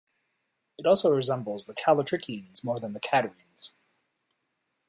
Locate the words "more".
2.63-2.79